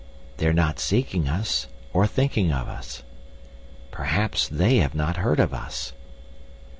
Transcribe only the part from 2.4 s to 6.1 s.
of us." "Perhaps they have not heard of us."